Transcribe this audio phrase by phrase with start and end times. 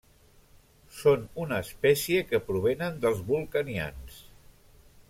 [0.99, 4.19] Són una espècie que provenen dels vulcanians.